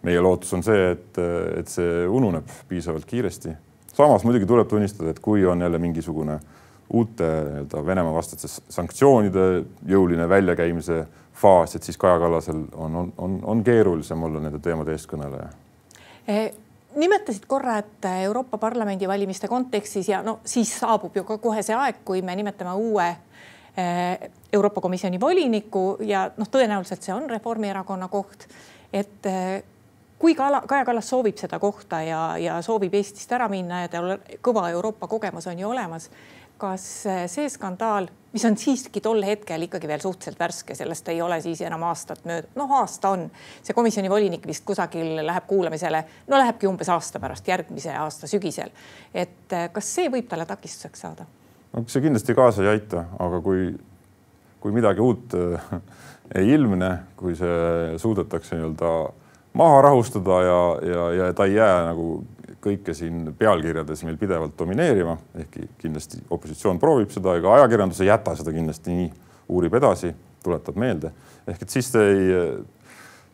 meie 0.05 0.21
lootus 0.21 0.53
on 0.53 0.63
see, 0.63 0.91
et, 0.93 1.19
et 1.59 1.71
see 1.71 2.05
ununeb 2.07 2.49
piisavalt 2.69 3.05
kiiresti. 3.05 3.55
samas 3.93 4.23
muidugi 4.23 4.45
tuleb 4.45 4.67
tunnistada, 4.67 5.09
et 5.09 5.19
kui 5.19 5.45
on 5.45 5.61
jälle 5.61 5.79
mingisugune 5.79 6.39
uute 6.93 7.23
nii-öelda 7.23 7.85
Venemaa 7.85 8.13
vastaste 8.13 8.47
sanktsioonide 8.69 9.47
jõuline 9.87 10.29
väljakäimise 10.29 11.05
faas, 11.33 11.75
et 11.75 11.83
siis 11.83 11.97
Kaja 11.97 12.19
Kallasel 12.19 12.63
on, 12.73 12.95
on, 12.95 13.11
on, 13.17 13.39
on 13.43 13.63
keerulisem 13.63 14.23
olla 14.23 14.39
nende 14.39 14.59
teemade 14.59 14.95
eestkõneleja 14.95 15.51
eh 16.27 16.53
nimetasid 16.97 17.45
korra, 17.47 17.77
et 17.77 18.05
Euroopa 18.23 18.57
Parlamendi 18.57 19.07
valimiste 19.07 19.47
kontekstis 19.47 20.09
ja 20.09 20.21
no 20.23 20.39
siis 20.45 20.71
saabub 20.79 21.15
ju 21.15 21.23
ka 21.23 21.37
kohe 21.37 21.61
see 21.63 21.75
aeg, 21.75 22.01
kui 22.05 22.21
me 22.25 22.35
nimetame 22.35 22.73
uue 22.73 23.07
Euroopa 24.53 24.81
Komisjoni 24.81 25.19
voliniku 25.19 25.97
ja 26.01 26.23
noh, 26.37 26.49
tõenäoliselt 26.49 27.05
see 27.05 27.13
on 27.13 27.29
Reformierakonna 27.29 28.07
koht. 28.09 28.47
et 28.93 29.25
eh, 29.29 29.63
kui 30.17 30.33
Kaja 30.35 30.85
Kallas 30.85 31.09
soovib 31.09 31.37
seda 31.37 31.59
kohta 31.59 32.01
ja, 32.01 32.21
ja 32.41 32.57
soovib 32.65 32.95
Eestist 32.97 33.31
ära 33.37 33.45
minna 33.51 33.83
ja 33.83 33.91
tal 33.93 34.15
kõva 34.41 34.69
Euroopa 34.73 35.07
kogemus 35.07 35.47
on 35.47 35.59
ju 35.59 35.69
olemas. 35.69 36.09
kas 36.57 37.05
eh, 37.05 37.27
see 37.29 37.49
skandaal, 37.53 38.07
mis 38.33 38.45
on 38.49 38.57
siiski 38.57 39.01
tol 39.01 39.21
hetkel 39.21 39.67
ikkagi 39.67 39.87
veel 39.87 40.01
suhteliselt 40.01 40.39
värske, 40.39 40.75
sellest 40.75 41.13
ei 41.13 41.21
ole 41.21 41.37
siis 41.41 41.61
enam 41.61 41.83
aastat 41.85 42.25
mööda, 42.25 42.49
noh, 42.57 42.71
aasta 42.79 43.13
on. 43.13 43.29
see 43.61 43.77
komisjoni 43.77 44.09
volinik 44.09 44.47
vist 44.47 44.65
kusagil 44.65 45.21
läheb 45.21 45.45
kuulamisele, 45.45 46.03
no 46.27 46.41
lähebki 46.41 46.67
umbes 46.67 46.89
aasta 46.89 47.21
pärast, 47.21 47.47
järgmise 47.47 47.93
aasta 47.93 48.27
sügisel. 48.27 48.73
et 49.13 49.53
kas 49.71 49.95
see 49.99 50.09
võib 50.09 50.25
talle 50.25 50.49
takistuseks 50.49 51.05
saada? 51.05 51.29
No 51.77 51.85
see 51.85 52.01
kindlasti 52.01 52.33
kaasa 52.37 52.65
ei 52.65 52.71
aita, 52.73 53.05
aga 53.21 53.39
kui, 53.45 53.69
kui 54.63 54.73
midagi 54.73 55.03
uut 55.03 55.35
äh, 55.37 55.69
ei 56.39 56.49
ilmne, 56.55 56.89
kui 57.19 57.35
see 57.37 57.97
suudetakse 58.01 58.57
nii-öelda 58.57 58.93
maha 59.57 59.83
rahustada 59.85 60.41
ja, 60.45 60.57
ja, 60.89 61.05
ja 61.19 61.29
ta 61.37 61.45
ei 61.45 61.57
jää 61.57 61.77
nagu 61.91 62.07
kõike 62.63 62.95
siin 62.97 63.29
pealkirjades 63.37 64.01
meil 64.07 64.17
pidevalt 64.19 64.57
domineerima, 64.59 65.15
ehkki 65.43 65.69
kindlasti 65.83 66.23
opositsioon 66.33 66.81
proovib 66.81 67.13
seda, 67.13 67.37
ega 67.37 67.53
ajakirjandus 67.59 68.01
ei 68.01 68.09
jäta 68.09 68.33
seda 68.39 68.53
kindlasti 68.55 68.95
nii, 68.95 69.11
uurib 69.53 69.77
edasi, 69.77 70.11
tuletab 70.43 70.79
meelde, 70.81 71.13
ehk 71.47 71.61
et 71.63 71.77
siis 71.77 71.93
ei, 72.01 72.33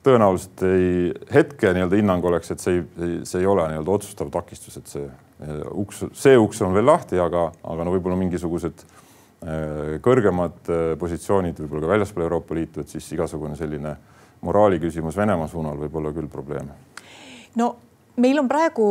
tõenäoliselt 0.03 0.63
ei, 0.67 1.11
hetke 1.33 1.71
nii-öelda 1.75 1.99
hinnang 1.99 2.25
oleks, 2.27 2.51
et 2.53 2.63
see 2.63 2.79
ei, 2.79 3.13
see 3.27 3.43
ei 3.43 3.47
ole 3.49 3.65
nii-öelda 3.71 3.93
otsustav 3.93 4.31
takistus, 4.33 4.77
et 4.79 4.91
see 4.91 5.05
eh, 5.05 5.61
uks, 5.71 6.03
see 6.17 6.35
uks 6.39 6.61
on 6.65 6.75
veel 6.75 6.87
lahti, 6.89 7.19
aga, 7.21 7.47
aga 7.73 7.85
no 7.87 7.93
võib-olla 7.95 8.17
mingisugused 8.19 8.83
eh, 8.83 9.95
kõrgemad 10.03 10.59
eh, 10.67 10.83
positsioonid 10.99 11.63
võib-olla 11.63 11.85
ka 11.85 11.93
väljaspool 11.95 12.27
Euroopa 12.27 12.59
Liitu, 12.59 12.83
et 12.83 12.91
siis 12.91 13.07
igasugune 13.15 13.57
selline 13.59 13.95
moraali 14.43 14.81
küsimus 14.83 15.17
Venemaa 15.17 15.47
suunal 15.51 15.79
võib 15.85 15.97
olla 16.01 16.11
küll 16.15 16.27
probleem. 16.31 16.69
no 17.55 17.73
meil 18.19 18.43
on 18.43 18.51
praegu, 18.51 18.87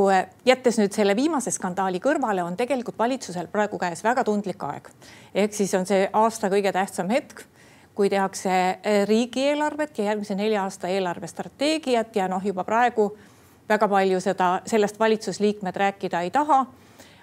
jättes 0.48 0.80
nüüd 0.80 0.96
selle 0.96 1.16
viimase 1.18 1.52
skandaali 1.52 2.00
kõrvale, 2.02 2.42
on 2.42 2.56
tegelikult 2.56 2.98
valitsusel 2.98 3.52
praegu 3.52 3.78
käes 3.78 4.00
väga 4.04 4.24
tundlik 4.24 4.64
aeg. 4.64 4.88
ehk 5.34 5.60
siis 5.60 5.74
on 5.74 5.86
see 5.86 6.08
aasta 6.08 6.48
kõige 6.48 6.72
tähtsam 6.72 7.12
hetk 7.12 7.44
kui 7.94 8.10
tehakse 8.10 8.78
eh, 8.82 9.06
riigieelarvet 9.08 9.98
ja 9.98 10.04
järgmise 10.04 10.34
nelja 10.34 10.62
aasta 10.62 10.88
eelarvestrateegiat 10.88 12.16
ja 12.16 12.28
noh, 12.28 12.44
juba 12.44 12.64
praegu 12.64 13.10
väga 13.68 13.88
palju 13.88 14.20
seda, 14.20 14.60
sellest 14.66 14.98
valitsusliikmed 15.00 15.76
rääkida 15.76 16.20
ei 16.20 16.30
taha. 16.30 16.66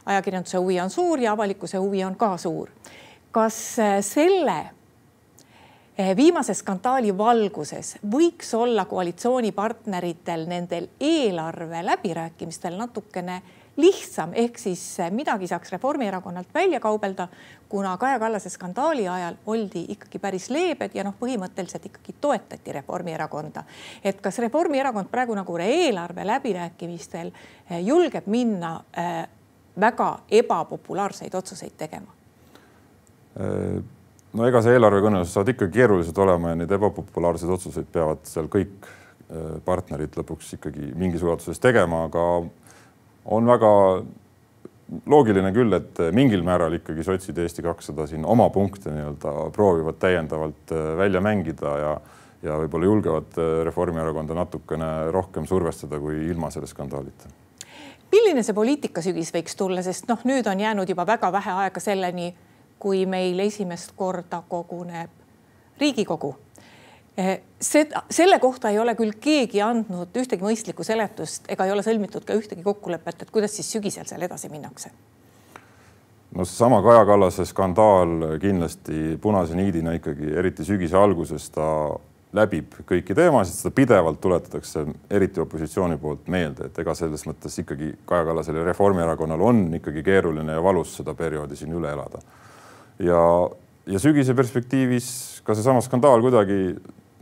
ajakirjanduse 0.06 0.58
huvi 0.58 0.80
on 0.80 0.90
suur 0.90 1.20
ja 1.20 1.32
avalikkuse 1.32 1.78
huvi 1.78 2.04
on 2.04 2.16
ka 2.16 2.38
suur. 2.38 2.70
kas 3.32 3.80
eh, 3.80 4.02
selle 4.02 4.70
eh, 5.98 6.16
viimase 6.16 6.54
skandaali 6.54 7.18
valguses 7.18 7.98
võiks 8.12 8.54
olla 8.54 8.86
koalitsioonipartneritel 8.86 10.46
nendel 10.48 10.88
eelarve 11.00 11.86
läbirääkimistel 11.86 12.78
natukene 12.78 13.42
lihtsam, 13.80 14.34
ehk 14.36 14.60
siis 14.60 14.84
midagi 15.16 15.48
saaks 15.48 15.72
Reformierakonnalt 15.72 16.54
välja 16.54 16.80
kaubelda, 16.84 17.28
kuna 17.70 17.96
Kaja 17.98 18.20
Kallase 18.20 18.50
skandaali 18.50 19.08
ajal 19.08 19.40
oldi 19.46 19.86
ikkagi 19.96 20.20
päris 20.20 20.50
leebed 20.54 20.96
ja 20.98 21.04
noh, 21.08 21.16
põhimõtteliselt 21.20 21.86
ikkagi 21.90 22.16
toetati 22.22 22.76
Reformierakonda. 22.80 23.64
et 24.04 24.22
kas 24.22 24.40
Reformierakond 24.40 25.10
praegu 25.12 25.36
nagu 25.36 25.58
eelarve 25.58 26.28
läbirääkimistel 26.28 27.32
eh, 27.32 27.80
julgeb 27.86 28.28
minna 28.28 28.76
äh, 28.98 29.28
väga 29.80 30.20
ebapopulaarseid 30.32 31.36
otsuseid 31.36 31.78
tegema? 31.78 32.12
No 34.34 34.46
ega 34.46 34.62
see 34.62 34.76
eelarvekõnelused 34.76 35.32
saavad 35.34 35.54
ikkagi 35.54 35.80
keerulised 35.80 36.18
olema 36.22 36.52
ja 36.52 36.60
neid 36.60 36.72
ebapopulaarseid 36.76 37.52
otsuseid 37.56 37.88
peavad 37.94 38.26
seal 38.30 38.50
kõik 38.52 38.90
partnerid 39.66 40.18
lõpuks 40.18 40.56
ikkagi 40.58 40.92
mingis 40.98 41.24
ulatuses 41.24 41.62
tegema, 41.62 42.04
aga 42.08 42.24
on 43.30 43.48
väga 43.48 43.72
loogiline 45.06 45.52
küll, 45.54 45.74
et 45.78 46.00
mingil 46.16 46.42
määral 46.46 46.74
ikkagi 46.80 47.06
sotsid 47.06 47.38
ja 47.38 47.46
Eesti 47.46 47.64
kakssada 47.66 48.08
siin 48.10 48.26
oma 48.26 48.50
punkte 48.50 48.94
nii-öelda 48.94 49.34
proovivad 49.54 50.00
täiendavalt 50.02 50.74
äh, 50.74 50.96
välja 50.98 51.22
mängida 51.22 51.78
ja 51.84 52.00
ja 52.44 52.56
võib-olla 52.56 52.88
julgevad 52.88 53.38
äh, 53.38 53.54
Reformierakonda 53.68 54.36
natukene 54.38 55.12
rohkem 55.12 55.48
survestada 55.48 56.00
kui 56.00 56.24
ilma 56.30 56.50
selle 56.50 56.68
skandaalita. 56.72 57.30
milline 58.12 58.44
see 58.44 58.56
poliitikasügis 58.56 59.34
võiks 59.36 59.58
tulla, 59.60 59.84
sest 59.86 60.08
noh, 60.08 60.24
nüüd 60.26 60.48
on 60.48 60.60
jäänud 60.60 60.90
juba 60.90 61.06
väga 61.06 61.32
vähe 61.32 61.58
aega 61.66 61.80
selleni, 61.84 62.34
kui 62.80 63.06
meil 63.06 63.40
esimest 63.40 63.92
korda 63.96 64.42
koguneb 64.48 65.12
Riigikogu 65.80 66.34
Eh, 66.34 66.49
seda, 67.62 68.04
selle 68.10 68.40
kohta 68.40 68.70
ei 68.70 68.80
ole 68.80 68.96
küll 68.96 69.16
keegi 69.22 69.62
andnud 69.64 70.16
ühtegi 70.22 70.46
mõistlikku 70.46 70.86
seletust 70.88 71.50
ega 71.52 71.68
ei 71.68 71.74
ole 71.74 71.84
sõlmitud 71.86 72.26
ka 72.28 72.38
ühtegi 72.38 72.64
kokkulepet, 72.66 73.24
et 73.24 73.32
kuidas 73.34 73.56
siis 73.58 73.72
sügisel 73.72 74.08
seal 74.10 74.24
edasi 74.26 74.50
minnakse. 74.52 74.92
no 76.36 76.46
seesama 76.46 76.82
Kaja 76.86 77.06
Kallase 77.06 77.46
skandaal 77.46 78.38
kindlasti 78.42 79.18
punase 79.22 79.58
niidina 79.58 79.96
ikkagi, 79.98 80.32
eriti 80.38 80.66
sügise 80.66 80.98
alguses 80.98 81.50
ta 81.50 81.66
läbib 82.38 82.76
kõiki 82.86 83.16
teemasid, 83.18 83.58
seda 83.58 83.72
pidevalt 83.74 84.20
tuletatakse, 84.22 84.84
eriti 85.10 85.42
opositsiooni 85.42 85.98
poolt 85.98 86.28
meelde, 86.30 86.68
et 86.70 86.78
ega 86.80 86.94
selles 86.98 87.26
mõttes 87.26 87.56
ikkagi 87.64 87.96
Kaja 88.06 88.28
Kallasel 88.28 88.60
ja 88.60 88.68
Reformierakonnal 88.68 89.42
on 89.42 89.64
ikkagi 89.80 90.04
keeruline 90.06 90.54
ja 90.54 90.64
valus 90.64 90.94
seda 91.00 91.16
perioodi 91.18 91.58
siin 91.58 91.74
üle 91.74 91.90
elada. 91.96 92.22
ja, 93.00 93.24
ja 93.88 94.00
sügise 94.00 94.36
perspektiivis 94.38 95.42
ka 95.44 95.56
seesama 95.58 95.82
skandaal 95.82 96.22
kuidagi 96.22 96.76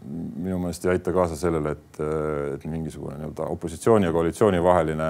minu 0.07 0.59
meelest 0.61 0.85
ei 0.85 0.95
aita 0.95 1.13
kaasa 1.15 1.37
sellele, 1.39 1.73
et, 1.75 1.99
et 2.55 2.65
mingisugune 2.69 3.17
nii-öelda 3.19 3.49
opositsiooni 3.53 4.07
ja 4.07 4.13
koalitsiooni 4.15 4.63
vaheline 4.63 5.09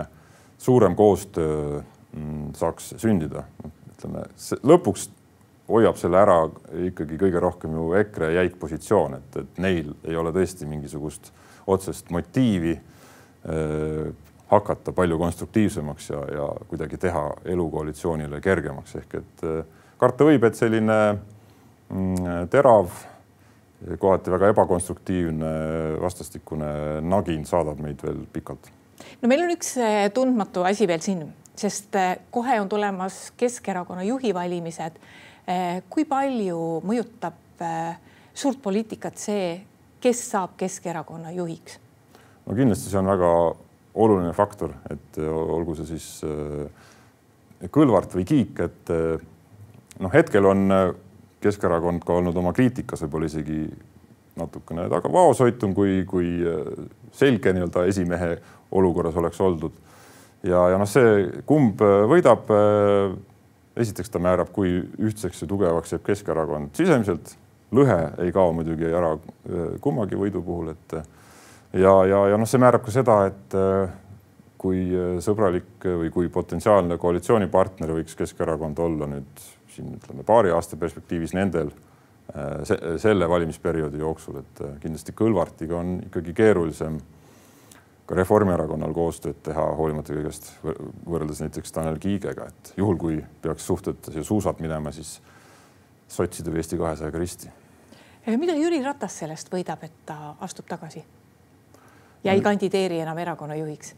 suurem 0.58 0.96
koostöö 0.96 1.82
mm, 2.16 2.54
saaks 2.58 2.94
sündida. 2.98 3.44
ütleme 3.92 4.26
lõpuks 4.64 5.10
hoiab 5.68 5.98
selle 6.00 6.20
ära 6.22 6.38
ikkagi 6.88 7.18
kõige 7.20 7.42
rohkem 7.44 7.74
ju 7.76 7.92
EKRE 8.02 8.32
jäik 8.36 8.60
positsioon, 8.60 9.18
et, 9.20 9.42
et 9.42 9.60
neil 9.62 9.92
ei 10.08 10.16
ole 10.16 10.32
tõesti 10.36 10.70
mingisugust 10.70 11.32
otsest 11.68 12.10
motiivi 12.14 12.78
äh, 12.78 14.14
hakata 14.48 14.94
palju 14.96 15.18
konstruktiivsemaks 15.20 16.10
ja, 16.10 16.22
ja 16.32 16.48
kuidagi 16.70 16.98
teha 16.98 17.26
elu 17.46 17.70
koalitsioonile 17.70 18.40
kergemaks, 18.42 18.96
ehk 18.96 19.18
et 19.20 19.44
karta 20.00 20.28
võib, 20.28 20.46
et 20.48 20.56
selline 20.56 21.00
mm, 21.90 22.48
terav 22.54 22.92
kohati 24.00 24.32
väga 24.34 24.50
ebakonstruktiivne 24.54 25.52
vastastikune 26.02 26.70
nagin 27.06 27.46
saadab 27.46 27.80
meid 27.82 28.02
veel 28.04 28.24
pikalt. 28.34 28.72
no 29.22 29.30
meil 29.30 29.44
on 29.46 29.54
üks 29.54 29.76
eh, 29.78 30.08
tundmatu 30.14 30.66
asi 30.66 30.88
veel 30.90 31.04
siin, 31.06 31.28
sest 31.58 31.96
eh, 31.96 32.16
kohe 32.34 32.58
on 32.62 32.70
tulemas 32.70 33.28
Keskerakonna 33.38 34.06
juhi 34.08 34.34
valimised. 34.34 34.98
Eh, 35.48 35.82
kui 35.90 36.06
palju 36.10 36.82
mõjutab 36.86 37.44
suurt 38.38 38.60
poliitikat 38.62 39.18
see, 39.18 39.54
kes 40.02 40.26
saab 40.34 40.58
Keskerakonna 40.58 41.32
juhiks? 41.38 41.80
no 42.48 42.58
kindlasti 42.58 42.90
see 42.90 43.00
on 43.00 43.10
väga 43.14 43.32
oluline 43.98 44.34
faktor, 44.34 44.74
et 44.90 45.18
olgu 45.22 45.78
see 45.78 45.96
siis 45.96 46.10
Kõlvart 47.74 48.12
või 48.14 48.24
Kiik, 48.30 48.60
et 48.62 48.90
noh, 49.98 50.12
hetkel 50.14 50.46
on 50.46 50.68
Keskerakond 51.48 52.04
ka 52.04 52.20
olnud 52.20 52.36
oma 52.38 52.52
kriitikas 52.56 53.06
võib-olla 53.06 53.32
isegi 53.32 53.62
natukene 54.38 54.88
taga 54.92 55.12
vaoshoitum, 55.12 55.74
kui, 55.78 56.02
kui 56.10 56.30
äh, 56.46 56.70
selge 57.16 57.54
nii-öelda 57.56 57.86
esimehe 57.90 58.38
olukorras 58.78 59.18
oleks 59.18 59.42
oldud. 59.42 59.74
ja, 60.44 60.68
ja 60.74 60.78
noh, 60.78 60.90
see, 60.90 61.26
kumb 61.50 61.82
äh, 61.82 62.04
võidab. 62.12 62.54
Äh, 62.54 63.18
esiteks 63.78 64.10
ta 64.10 64.18
määrab, 64.18 64.48
kui 64.50 64.72
ühtseks 65.06 65.44
ja 65.44 65.48
tugevaks 65.48 65.92
jääb 65.94 66.02
Keskerakond 66.08 66.72
sisemiselt. 66.74 67.36
lõhe 67.70 67.98
ei 68.24 68.32
kao 68.34 68.54
muidugi 68.56 68.88
ära 68.90 69.12
kummagi 69.84 70.18
võidu 70.18 70.42
puhul, 70.42 70.72
et 70.72 70.96
ja, 71.78 71.92
ja, 72.10 72.22
ja 72.32 72.40
noh, 72.40 72.48
see 72.50 72.62
määrab 72.64 72.82
ka 72.82 72.94
seda, 72.96 73.18
et 73.28 73.58
kui 74.58 74.88
sõbralik 75.22 75.86
või 75.86 76.10
kui 76.14 76.30
potentsiaalne 76.34 76.98
koalitsioonipartner 76.98 77.92
võiks 78.00 78.18
Keskerakond 78.18 78.80
olla 78.82 79.10
nüüd 79.12 79.44
siin 79.78 79.94
ütleme 79.98 80.26
paari 80.26 80.52
aasta 80.52 80.78
perspektiivis 80.78 81.36
nendel 81.38 81.70
äh, 81.70 82.64
se 82.64 82.78
selle 83.02 83.30
valimisperioodi 83.30 84.02
jooksul, 84.02 84.42
et 84.42 84.64
äh, 84.66 84.74
kindlasti 84.82 85.14
Kõlvartiga 85.18 85.78
on 85.80 85.98
ikkagi 86.08 86.34
keerulisem 86.38 86.98
ka 88.08 88.16
Reformierakonnal 88.16 88.94
koostööd 88.96 89.42
teha, 89.44 89.66
hoolimata 89.78 90.16
kõigest 90.16 90.50
võrreldes 90.64 91.44
näiteks 91.44 91.76
Tanel 91.76 92.00
Kiigega, 92.00 92.48
et 92.48 92.74
juhul, 92.80 92.98
kui 92.98 93.20
peaks 93.44 93.68
suhted 93.68 94.10
ja 94.16 94.24
suusad 94.24 94.64
minema, 94.64 94.94
siis 94.96 95.18
sotside 96.08 96.54
või 96.54 96.64
Eesti 96.64 96.80
kahesajaga 96.80 97.20
risti. 97.20 97.52
mida 98.40 98.56
Jüri 98.56 98.80
Ratas 98.84 99.20
sellest 99.20 99.52
võidab, 99.52 99.84
et 99.84 100.04
ta 100.06 100.36
astub 100.40 100.66
tagasi 100.68 101.04
ja 102.24 102.34
ei 102.34 102.42
kandideeri 102.42 103.04
enam 103.04 103.18
erakonna 103.18 103.56
juhiks? 103.60 103.96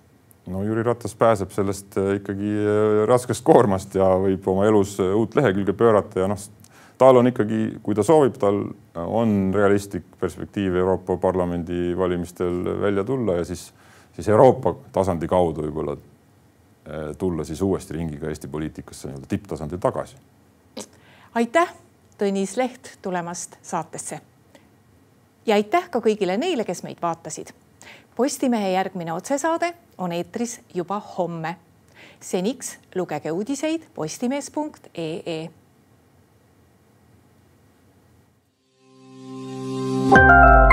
No 0.49 0.63
Jüri 0.63 0.83
Ratas 0.83 1.15
pääseb 1.15 1.51
sellest 1.53 1.97
äh, 1.97 2.15
ikkagi 2.19 2.53
äh, 2.57 3.07
raskest 3.07 3.43
koormast 3.45 3.95
ja 3.95 4.07
võib 4.21 4.47
oma 4.49 4.65
elus 4.67 4.97
äh, 5.01 5.13
uut 5.15 5.35
lehekülge 5.37 5.73
pöörata 5.77 6.23
ja 6.23 6.29
noh, 6.31 6.39
tal 6.99 7.19
on 7.21 7.29
ikkagi, 7.29 7.61
kui 7.83 7.95
ta 7.95 8.03
soovib, 8.03 8.37
tal 8.41 8.63
on 8.99 9.53
realistlik 9.55 10.07
perspektiiv 10.19 10.75
Euroopa 10.81 11.17
Parlamendi 11.21 11.93
valimistel 11.97 12.63
välja 12.81 13.05
tulla 13.07 13.39
ja 13.39 13.45
siis, 13.47 13.69
siis 14.15 14.27
Euroopa 14.27 14.75
tasandi 14.95 15.29
kaudu 15.29 15.67
võib-olla 15.67 15.97
tulla 17.21 17.43
siis 17.45 17.61
uuesti 17.61 17.93
ringiga 17.93 18.31
Eesti 18.31 18.47
poliitikasse 18.49 19.07
nii-öelda 19.07 19.27
tipptasandil 19.29 19.79
tagasi. 19.79 20.15
aitäh, 21.37 21.73
Tõnis 22.17 22.57
Leht 22.57 22.97
tulemast 23.01 23.59
saatesse. 23.61 24.19
ja 25.45 25.55
aitäh 25.55 25.89
ka 25.89 26.01
kõigile 26.03 26.37
neile, 26.37 26.65
kes 26.65 26.83
meid 26.83 26.97
vaatasid 27.01 27.53
Postimehe 28.15 28.71
järgmine 28.71 29.13
otsesaade 29.13 29.73
on 29.99 30.11
eetris 30.11 30.59
juba 30.73 30.99
homme. 30.99 31.55
seniks 32.19 32.77
lugege 32.95 33.31
uudiseid 33.31 33.83
postimees.ee. 33.95 35.49
thank 40.09 40.63
you 40.63 40.68